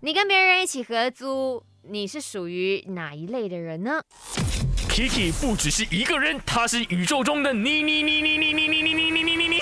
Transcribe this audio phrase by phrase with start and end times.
[0.00, 4.00] 你跟别人一起合租，你是属于哪一类的人呢
[4.88, 9.60] ？Kiki 不只是一个人，他是宇宙中的你你你你你你你你你你你你你，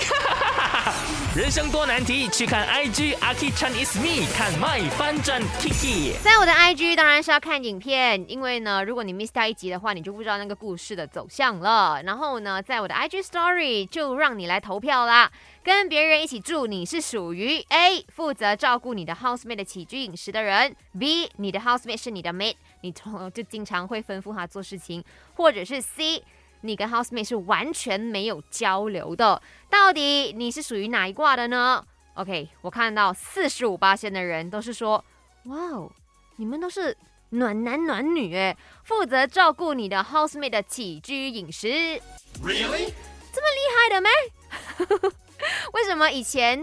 [1.35, 6.13] 人生多难题，去看 IG Aki Chan is me，看 My 翻转 Kiki。
[6.23, 11.99] 在我的 IG 当然是要看影片，因为呢，如果你 miss 掉一集的话，你就不知道那个故事的走向了。
[12.03, 15.31] 然后呢，在我的 IG Story 就让你来投票啦。
[15.67, 25.03] 跟别人一起住，你是属于 A 负责照顾你的 housemate 的起居饮食的人，B 你的 housemate 是你的 mate，你从就经常会吩咐他做事情，
[25.35, 26.23] 或者是 C
[26.61, 29.41] 你跟 housemate 是完全没有交流的。
[29.69, 35.03] 到底你是属于哪一卦的呢？OK，我看到四十五八线的人都是说，
[35.47, 35.91] 哇哦，
[36.37, 36.95] 你们都是
[37.31, 38.55] 暖男暖女诶，
[38.85, 41.67] 负责照顾你的 housemate 的起居饮食。
[42.41, 42.93] Really？
[43.33, 44.09] 这么厉害的咩？
[45.73, 46.61] 为什么以前，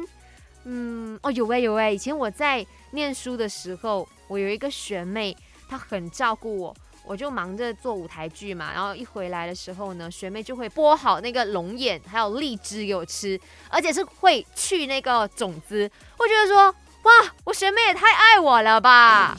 [0.64, 5.36] 嗯，哦，有诶有诶，以前我在念书的时候，我有一个学妹，
[5.68, 6.74] 她很照顾我。
[7.06, 13.38] 我就忙着做舞台剧嘛，然后一回来的时候呢，学妹就会剥好那个龙眼还有荔枝给我吃，
[13.68, 15.90] 而且是会去那个种子。
[16.16, 17.12] 我觉得说，哇，
[17.44, 19.36] 我学妹也太爱我了吧！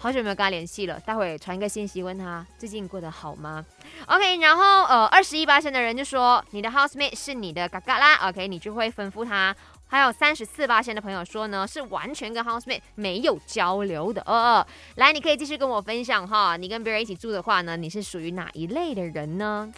[0.00, 3.66] 好久没有跟他联系了，待会传一个信息问他最近过得好吗
[4.06, 9.54] ？OK，然后呃，二十一八线的人就说你的 housemate 是你的嘎嘎啦，OK，你就会吩咐他。
[9.88, 14.22] 还有三十四八线的朋友说呢，是完全跟 housemate 没有交流的。
[14.22, 19.72] 呃，来，你可以继续跟我分享哈，你跟别人一起住的话呢，你是属于哪一类的人呢？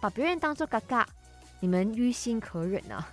[0.00, 1.06] 把别人当做嘎嘎，
[1.60, 3.08] 你们于心可忍啊？